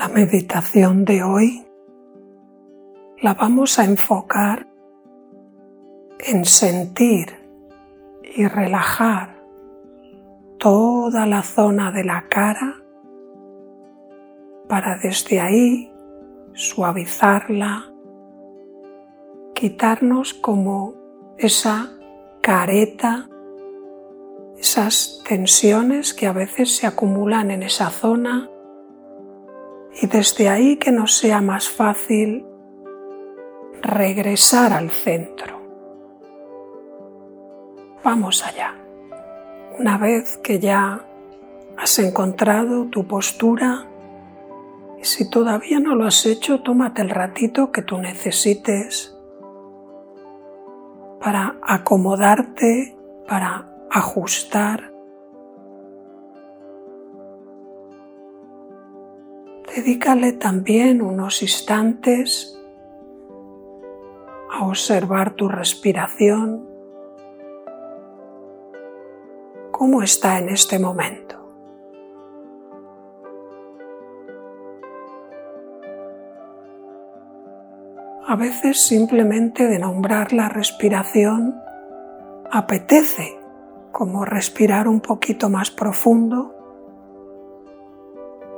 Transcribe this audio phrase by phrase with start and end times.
[0.00, 1.66] La meditación de hoy
[3.20, 4.66] la vamos a enfocar
[6.20, 7.36] en sentir
[8.22, 9.44] y relajar
[10.58, 12.76] toda la zona de la cara
[14.70, 15.92] para desde ahí
[16.54, 17.92] suavizarla,
[19.54, 20.94] quitarnos como
[21.36, 21.90] esa
[22.40, 23.28] careta,
[24.56, 28.48] esas tensiones que a veces se acumulan en esa zona
[30.00, 32.46] y desde ahí que nos sea más fácil
[33.82, 35.60] regresar al centro.
[38.04, 38.74] Vamos allá.
[39.78, 41.04] Una vez que ya
[41.76, 43.86] has encontrado tu postura,
[45.00, 49.16] y si todavía no lo has hecho, tómate el ratito que tú necesites
[51.20, 52.96] para acomodarte,
[53.26, 54.89] para ajustar.
[59.74, 62.58] Dedícale también unos instantes
[64.50, 66.68] a observar tu respiración,
[69.70, 71.36] cómo está en este momento.
[78.26, 81.54] A veces simplemente de nombrar la respiración
[82.50, 83.38] apetece
[83.92, 86.59] como respirar un poquito más profundo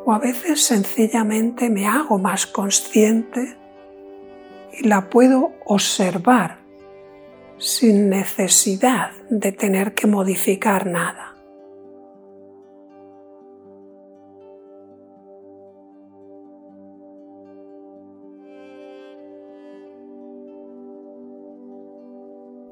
[0.04, 3.56] o a veces sencillamente me hago más consciente
[4.72, 6.58] y la puedo observar
[7.58, 11.36] sin necesidad de tener que modificar nada.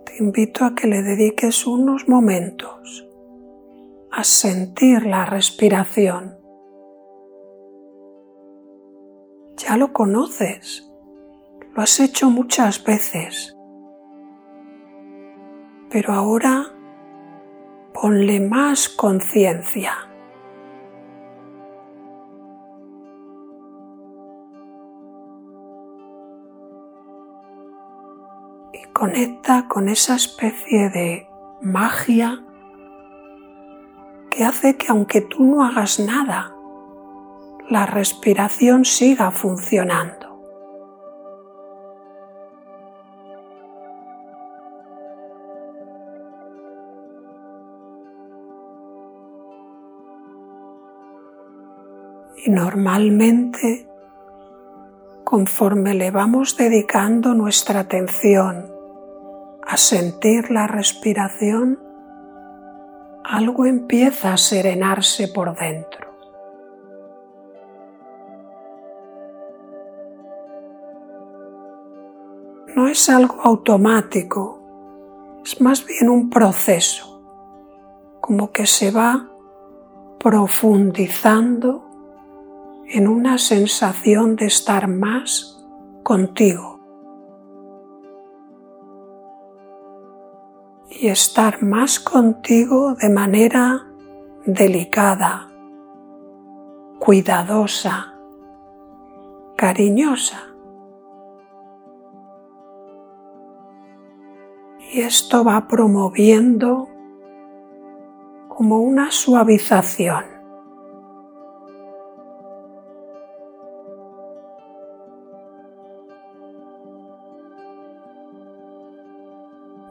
[0.04, 3.06] Te invito a que le dediques unos momentos
[4.10, 6.39] a sentir la respiración.
[9.62, 10.90] Ya lo conoces
[11.74, 13.56] lo has hecho muchas veces,
[15.88, 16.66] pero ahora
[17.94, 19.92] ponle más conciencia.
[28.72, 31.28] Y conecta con esa especie de
[31.62, 32.44] magia
[34.30, 36.56] que hace que aunque tú no hagas nada,
[37.70, 40.28] la respiración siga funcionando.
[52.44, 53.88] Y normalmente,
[55.22, 58.66] conforme le vamos dedicando nuestra atención
[59.64, 61.78] a sentir la respiración,
[63.22, 65.99] algo empieza a serenarse por dentro.
[72.76, 77.20] No es algo automático, es más bien un proceso,
[78.20, 79.28] como que se va
[80.18, 81.86] profundizando
[82.86, 85.66] en una sensación de estar más
[86.02, 86.80] contigo
[90.90, 93.86] y estar más contigo de manera
[94.44, 95.48] delicada,
[96.98, 98.14] cuidadosa,
[99.56, 100.49] cariñosa.
[104.92, 106.88] Y esto va promoviendo
[108.48, 110.24] como una suavización.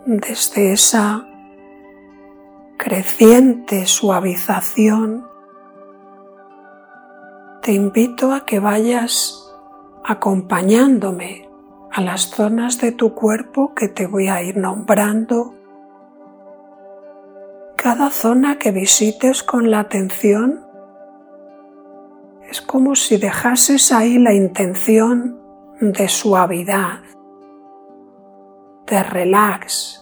[0.05, 1.25] Desde esa
[2.77, 5.25] creciente suavización,
[7.61, 9.49] te invito a que vayas
[10.03, 11.48] acompañándome
[11.99, 15.53] a las zonas de tu cuerpo que te voy a ir nombrando.
[17.75, 20.65] Cada zona que visites con la atención
[22.49, 25.41] es como si dejases ahí la intención
[25.81, 27.01] de suavidad,
[28.87, 30.01] de relax,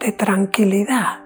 [0.00, 1.20] de tranquilidad.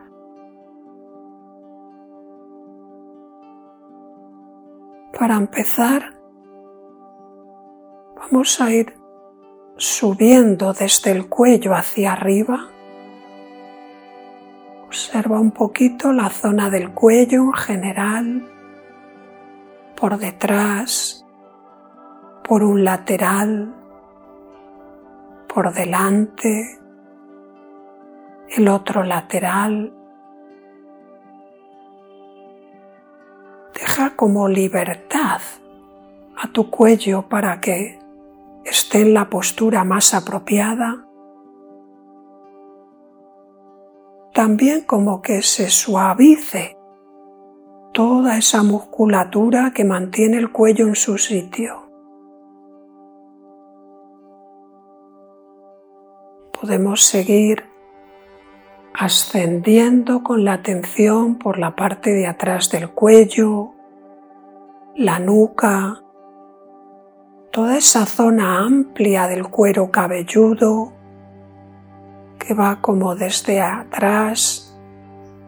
[5.16, 6.19] Para empezar,
[8.20, 8.94] vamos a ir
[9.76, 12.69] subiendo desde el cuello hacia arriba.
[14.84, 18.49] Observa un poquito la zona del cuello en general,
[19.96, 21.25] por detrás,
[22.44, 23.75] por un lateral,
[25.52, 26.78] por delante,
[28.49, 29.94] el otro lateral.
[33.73, 35.40] Deja como libertad
[36.37, 38.00] a tu cuello para que
[38.70, 41.06] esté en la postura más apropiada.
[44.32, 46.76] También como que se suavice
[47.93, 51.90] toda esa musculatura que mantiene el cuello en su sitio.
[56.58, 57.64] Podemos seguir
[58.94, 63.73] ascendiendo con la atención por la parte de atrás del cuello,
[64.94, 66.05] la nuca,
[67.50, 70.93] toda esa zona amplia del cuero cabelludo
[72.38, 74.79] que va como desde atrás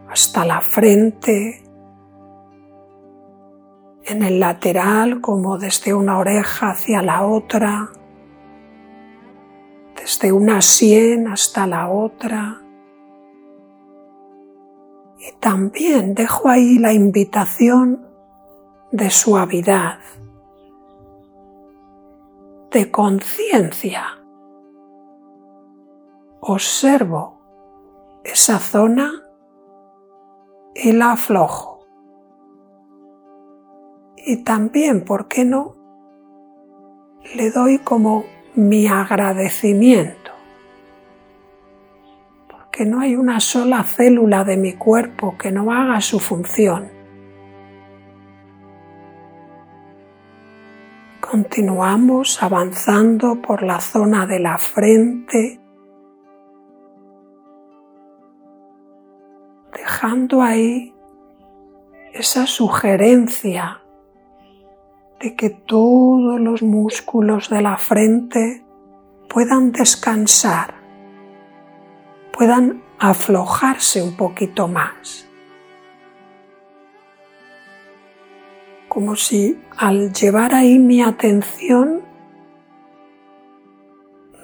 [0.09, 1.63] hasta la frente,
[4.05, 7.89] en el lateral como desde una oreja hacia la otra,
[9.97, 12.61] desde una sien hasta la otra.
[15.19, 18.07] Y también dejo ahí la invitación
[18.91, 19.99] de suavidad,
[22.73, 24.05] de conciencia.
[26.41, 27.41] Observo
[28.25, 29.13] esa zona
[30.75, 31.87] y la aflojo.
[34.17, 35.75] Y también, ¿por qué no?
[37.35, 38.25] Le doy como
[38.55, 40.23] mi agradecimiento
[42.73, 47.02] que no hay una sola célula de mi cuerpo que no haga su función.
[51.33, 55.59] Continuamos avanzando por la zona de la frente,
[59.73, 60.95] dejando ahí
[62.13, 63.81] esa sugerencia
[65.21, 68.67] de que todos los músculos de la frente
[69.31, 70.75] puedan descansar
[72.37, 75.32] puedan aflojarse un poquito más.
[78.93, 82.03] Como si al llevar ahí mi atención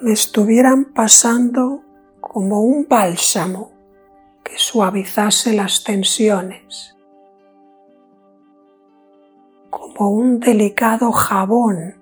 [0.01, 1.83] me estuvieran pasando
[2.19, 3.71] como un bálsamo
[4.43, 6.97] que suavizase las tensiones,
[9.69, 12.01] como un delicado jabón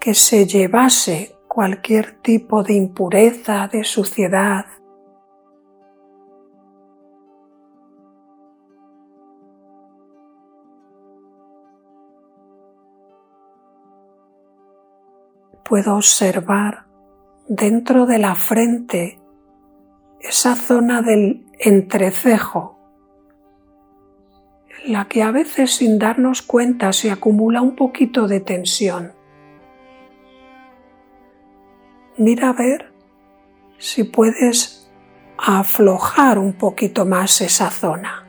[0.00, 4.66] que se llevase cualquier tipo de impureza, de suciedad.
[15.64, 16.84] Puedo observar
[17.48, 19.18] dentro de la frente
[20.20, 22.78] esa zona del entrecejo,
[24.84, 29.12] en la que a veces sin darnos cuenta se acumula un poquito de tensión
[32.16, 32.92] mira a ver
[33.78, 34.88] si puedes
[35.36, 38.23] aflojar un poquito más esa zona.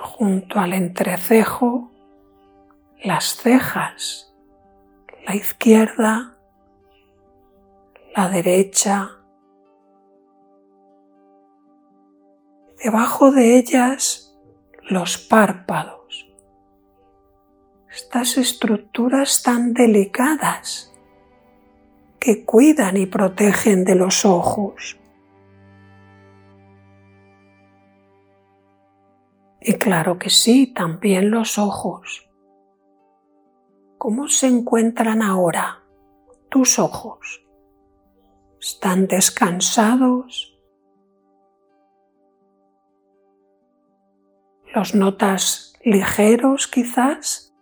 [0.00, 1.90] Junto al entrecejo,
[3.02, 4.34] las cejas,
[5.26, 6.36] la izquierda,
[8.16, 9.10] la derecha,
[12.82, 14.36] debajo de ellas
[14.88, 15.98] los párpados
[17.98, 20.92] estas estructuras tan delicadas
[22.20, 24.96] que cuidan y protegen de los ojos.
[29.60, 32.28] Y claro que sí, también los ojos.
[33.98, 35.82] ¿Cómo se encuentran ahora
[36.48, 37.44] tus ojos?
[38.60, 40.56] ¿Están descansados?
[44.74, 47.54] ¿Los notas ligeros quizás?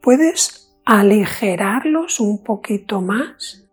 [0.00, 3.69] ¿Puedes aligerarlos un poquito más?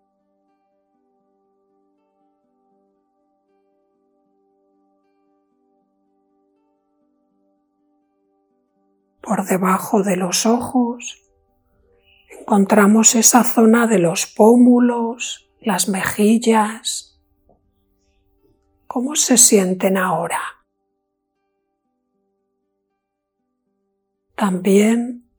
[9.27, 11.21] Por debajo de los ojos
[12.39, 17.19] encontramos esa zona de los pómulos, las mejillas.
[18.87, 20.39] ¿Cómo se sienten ahora?
[24.35, 25.29] También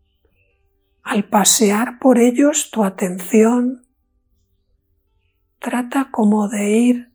[1.02, 3.86] al pasear por ellos tu atención,
[5.58, 7.12] trata como de ir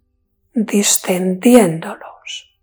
[0.55, 2.59] distendiéndolos,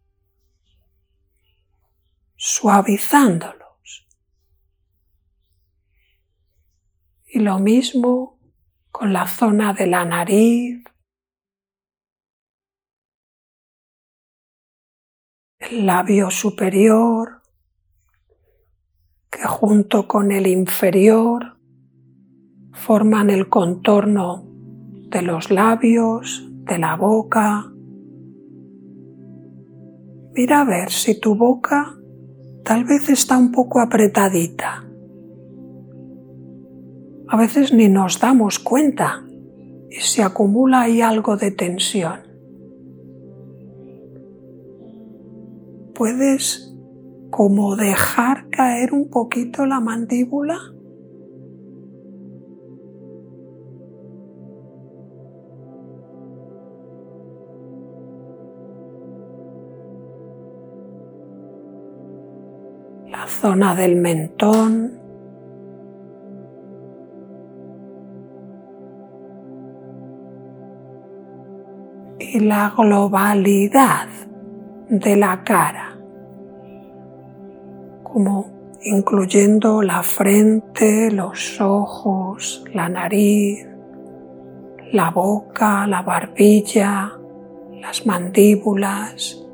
[2.35, 3.60] suavizándolos.
[7.32, 8.40] Y lo mismo
[8.90, 10.82] con la zona de la nariz,
[15.60, 17.42] el labio superior,
[19.30, 21.56] que junto con el inferior
[22.72, 24.44] forman el contorno
[25.08, 27.72] de los labios, de la boca.
[30.34, 31.96] Mira a ver si tu boca
[32.64, 34.89] tal vez está un poco apretadita.
[37.32, 39.25] A veces ni nos damos cuenta
[39.88, 42.22] y se acumula ahí algo de tensión.
[45.94, 46.75] Puedes
[47.30, 50.58] como dejar caer un poquito la mandíbula.
[63.08, 65.00] La zona del mentón.
[72.32, 74.06] Y la globalidad
[74.88, 75.99] de la cara,
[78.04, 83.66] como incluyendo la frente, los ojos, la nariz,
[84.92, 87.12] la boca, la barbilla,
[87.80, 89.44] las mandíbulas.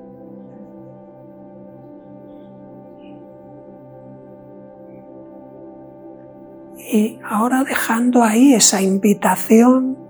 [6.76, 10.05] Y ahora dejando ahí esa invitación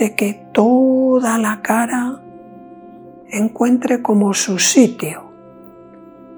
[0.00, 2.22] de que toda la cara
[3.28, 5.24] encuentre como su sitio,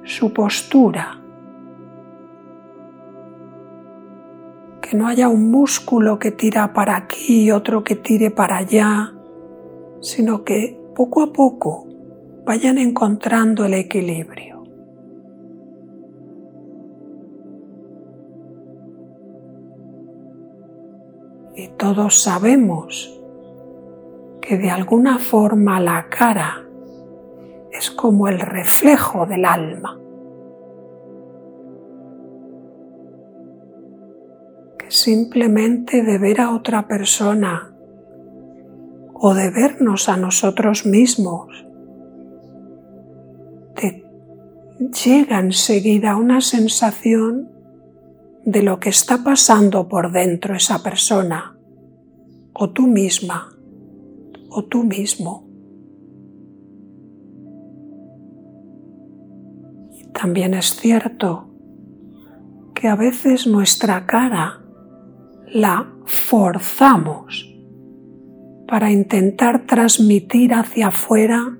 [0.02, 1.20] su postura.
[4.80, 9.14] Que no haya un músculo que tira para aquí y otro que tire para allá,
[10.00, 11.86] sino que poco a poco
[12.44, 14.64] vayan encontrando el equilibrio.
[21.54, 23.21] Y todos sabemos
[24.52, 26.62] que de alguna forma la cara
[27.70, 29.98] es como el reflejo del alma.
[34.78, 37.74] Que simplemente de ver a otra persona
[39.14, 41.66] o de vernos a nosotros mismos
[43.74, 44.04] te
[45.02, 47.48] llega enseguida una sensación
[48.44, 51.56] de lo que está pasando por dentro esa persona
[52.52, 53.51] o tú misma
[54.54, 55.52] o tú mismo.
[60.22, 61.48] también es cierto
[62.74, 64.62] que a veces nuestra cara
[65.48, 67.52] la forzamos
[68.68, 71.58] para intentar transmitir hacia afuera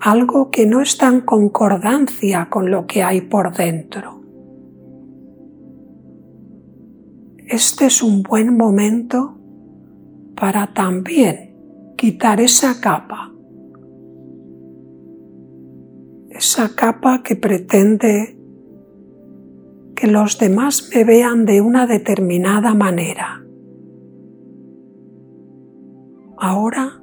[0.00, 4.22] algo que no está en concordancia con lo que hay por dentro.
[7.46, 9.36] Este es un buen momento
[10.34, 11.45] para también
[11.96, 13.32] quitar esa capa,
[16.30, 18.38] esa capa que pretende
[19.94, 23.42] que los demás me vean de una determinada manera.
[26.36, 27.02] Ahora,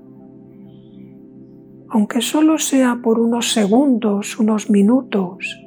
[1.90, 5.60] aunque solo sea por unos segundos, unos minutos,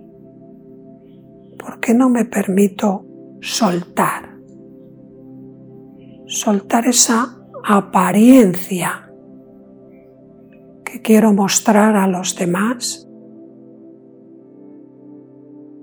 [1.58, 3.04] ¿por qué no me permito
[3.40, 4.36] soltar?
[6.26, 9.05] Soltar esa apariencia
[10.86, 13.08] que quiero mostrar a los demás.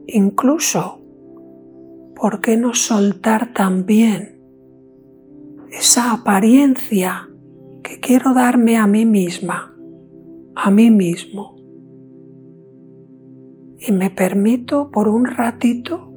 [0.08, 1.02] Incluso,
[2.16, 4.40] ¿por qué no soltar también
[5.72, 7.30] esa apariencia
[7.84, 9.76] que quiero darme a mí misma,
[10.56, 11.56] a mí mismo?
[13.80, 16.14] Y me permito por un ratito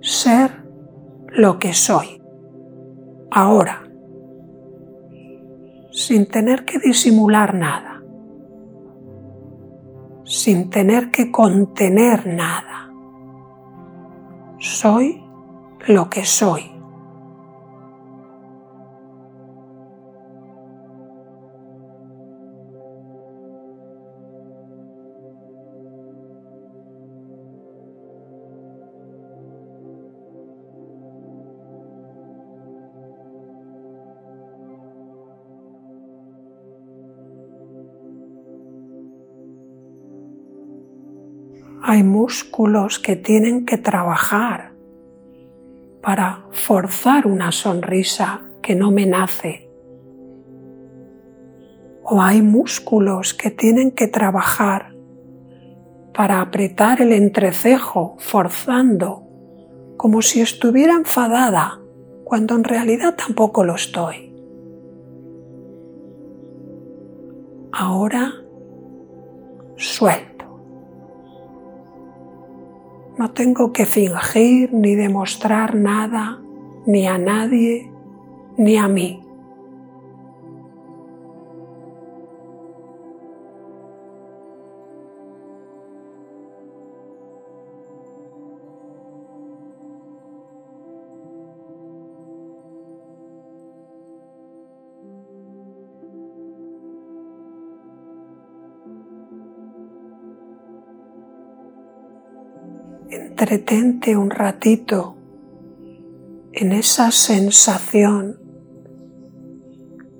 [0.00, 0.64] ser
[1.28, 2.22] lo que soy,
[3.30, 3.82] ahora,
[5.90, 7.95] sin tener que disimular nada
[10.26, 12.90] sin tener que contener nada.
[14.58, 15.22] Soy
[15.86, 16.75] lo que soy.
[41.88, 44.72] Hay músculos que tienen que trabajar
[46.02, 49.70] para forzar una sonrisa que no me nace.
[52.02, 54.96] O hay músculos que tienen que trabajar
[56.12, 59.22] para apretar el entrecejo forzando,
[59.96, 61.80] como si estuviera enfadada,
[62.24, 64.34] cuando en realidad tampoco lo estoy.
[67.70, 68.32] Ahora
[69.76, 70.35] suelto.
[73.18, 76.38] No tengo que fingir ni demostrar nada,
[76.86, 77.90] ni a nadie,
[78.58, 79.25] ni a mí.
[103.38, 105.14] Entretente un ratito
[106.52, 108.40] en esa sensación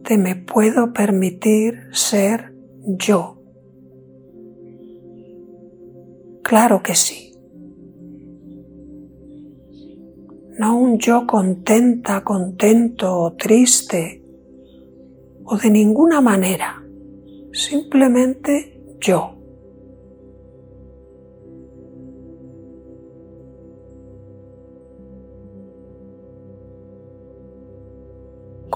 [0.03, 2.53] de me puedo permitir ser
[2.85, 3.41] yo.
[6.43, 7.33] Claro que sí.
[10.59, 14.23] No un yo contenta, contento o triste
[15.43, 16.85] o de ninguna manera.
[17.51, 19.36] Simplemente yo.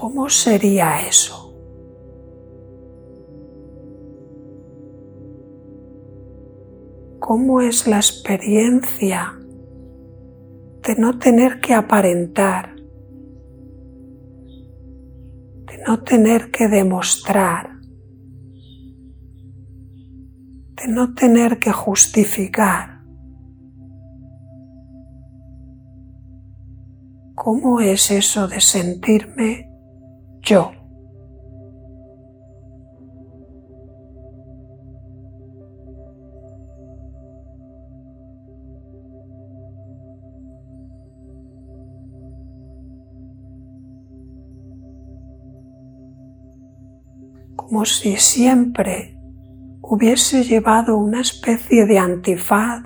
[0.01, 1.53] ¿Cómo sería eso?
[7.19, 9.39] ¿Cómo es la experiencia
[10.87, 12.73] de no tener que aparentar,
[15.67, 17.69] de no tener que demostrar,
[20.77, 23.03] de no tener que justificar?
[27.35, 29.70] ¿Cómo es eso de sentirme
[30.41, 30.71] yo.
[47.71, 49.17] como si siempre
[49.81, 52.83] hubiese llevado una especie de antifaz,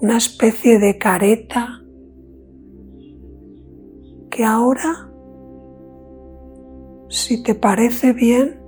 [0.00, 1.82] una especie de careta
[4.30, 5.05] que ahora
[7.16, 8.60] si te parece bien,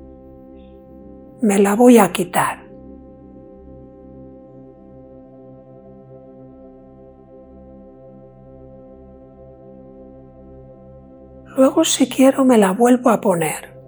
[1.43, 2.67] me la voy a quitar.
[11.59, 13.79] Luego si quiero me la vuelvo a poner,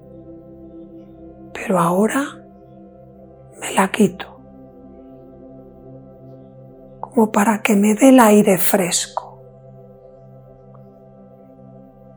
[1.54, 2.22] pero ahora
[3.62, 4.42] me la quito,
[7.00, 9.42] como para que me dé el aire fresco,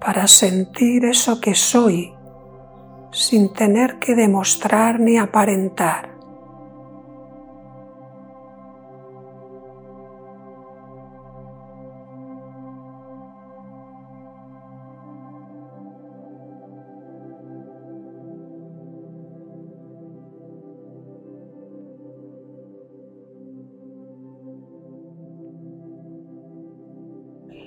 [0.02, 2.14] para sentir eso que soy
[3.14, 6.12] sin tener que demostrar ni aparentar.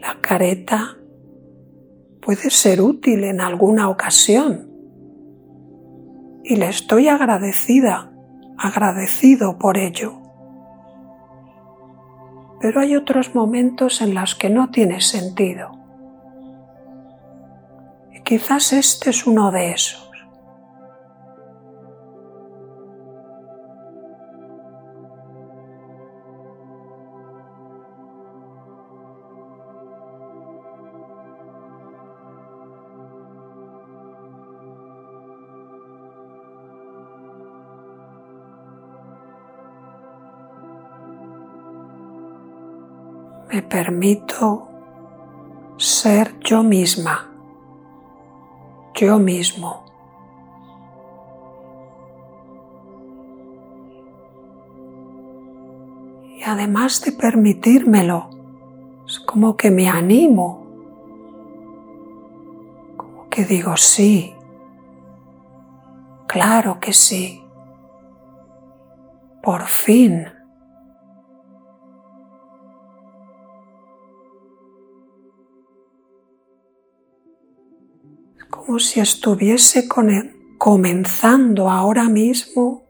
[0.01, 0.97] La careta
[2.21, 4.76] puede ser útil en alguna ocasión
[6.49, 8.13] y le estoy agradecida,
[8.57, 10.23] agradecido por ello.
[12.61, 15.73] Pero hay otros momentos en los que no tiene sentido.
[18.13, 20.06] Y quizás este es uno de esos.
[43.77, 44.69] Permito
[45.77, 47.31] ser yo misma,
[48.95, 49.85] yo mismo.
[56.39, 58.31] Y además de permitírmelo,
[59.07, 60.67] es como que me animo,
[62.97, 64.35] como que digo sí,
[66.27, 67.45] claro que sí,
[69.43, 70.36] por fin.
[78.67, 79.87] Como si estuviese
[80.59, 82.83] comenzando ahora mismo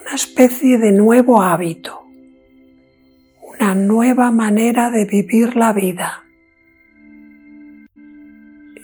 [0.00, 2.04] una especie de nuevo hábito,
[3.42, 6.24] una nueva manera de vivir la vida.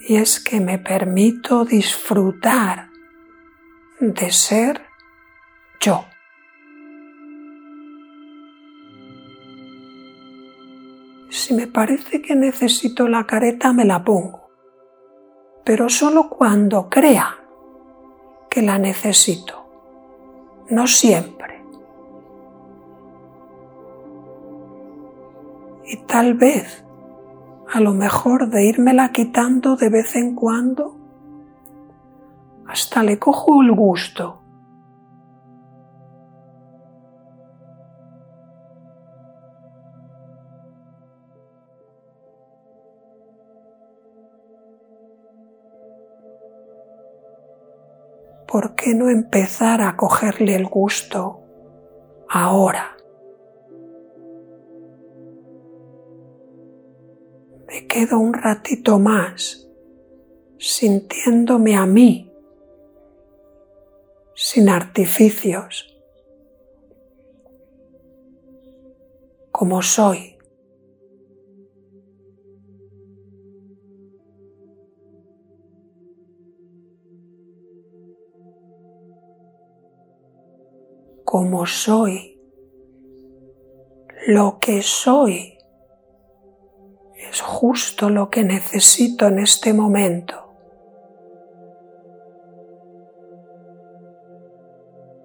[0.09, 2.91] Y es que me permito disfrutar
[4.01, 4.83] de ser
[5.79, 6.05] yo.
[11.29, 14.40] Si me parece que necesito la careta, me la pongo
[15.71, 17.39] pero solo cuando crea
[18.49, 19.69] que la necesito,
[20.69, 21.63] no siempre.
[25.85, 26.85] Y tal vez,
[27.73, 30.97] a lo mejor de írmela quitando de vez en cuando,
[32.67, 34.40] hasta le cojo el gusto
[48.51, 51.41] ¿por qué no empezar a cogerle el gusto
[52.29, 52.97] ahora?
[57.69, 59.69] Me quedo un ratito más
[60.59, 62.33] sintiéndome a mí,
[64.35, 65.97] sin artificios,
[69.53, 70.30] como soy.
[81.31, 82.37] Como soy,
[84.27, 85.57] lo que soy
[87.15, 90.53] es justo lo que necesito en este momento.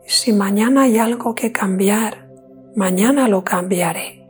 [0.05, 2.29] Si mañana hay algo que cambiar,
[2.75, 4.29] mañana lo cambiaré.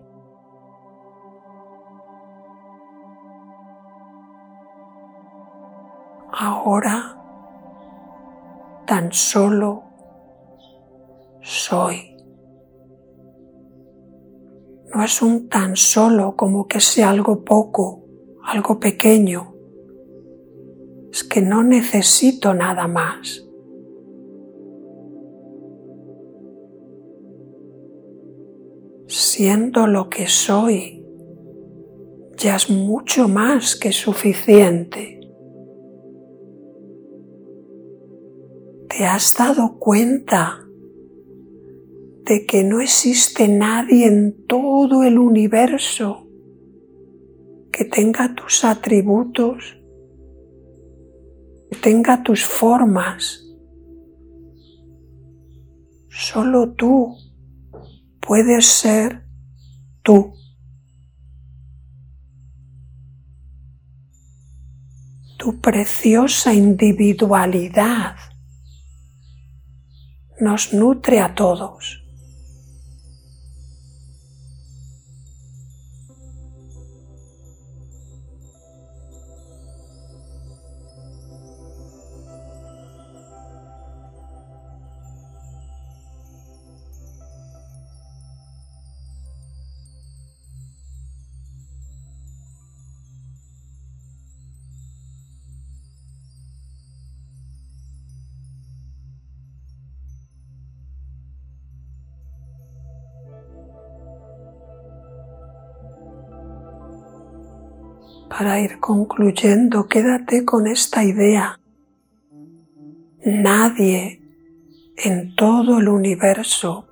[6.32, 7.22] Ahora
[8.86, 9.95] tan solo
[11.56, 12.16] soy.
[14.94, 18.06] No es un tan solo como que sea algo poco,
[18.44, 19.54] algo pequeño.
[21.12, 23.46] Es que no necesito nada más.
[29.08, 31.06] Siendo lo que soy,
[32.38, 35.20] ya es mucho más que suficiente.
[38.90, 40.65] ¿Te has dado cuenta
[42.26, 46.28] de que no existe nadie en todo el universo
[47.72, 49.78] que tenga tus atributos,
[51.70, 53.44] que tenga tus formas.
[56.10, 57.16] Solo tú
[58.20, 59.24] puedes ser
[60.02, 60.34] tú.
[65.38, 68.16] Tu preciosa individualidad
[70.40, 72.05] nos nutre a todos.
[108.30, 111.60] Para ir concluyendo, quédate con esta idea.
[113.26, 114.22] Nadie
[114.98, 116.88] en todo el universo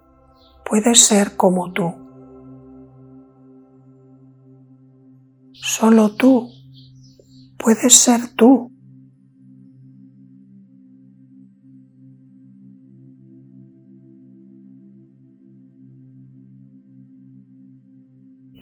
[0.65, 1.93] puede ser como tú.
[5.53, 6.49] Solo tú
[7.57, 8.69] puedes ser tú.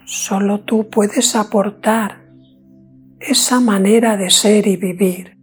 [0.06, 2.31] Solo tú puedes aportar
[3.22, 5.38] esa manera de ser y vivir.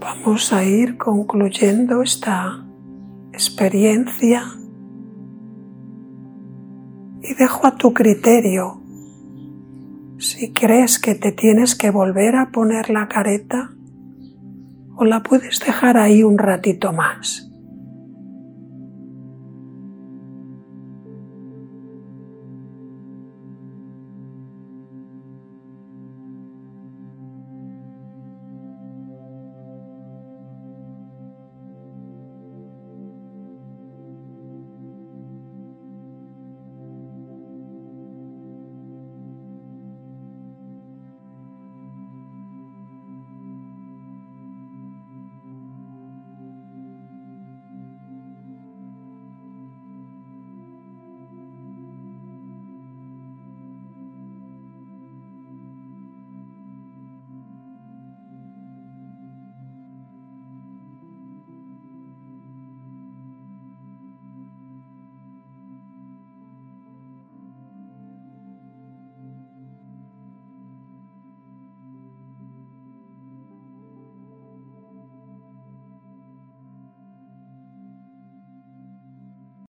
[0.00, 2.66] Vamos a ir concluyendo esta
[3.32, 4.42] experiencia
[7.34, 8.80] dejo a tu criterio
[10.18, 13.70] si crees que te tienes que volver a poner la careta
[14.96, 17.50] o la puedes dejar ahí un ratito más.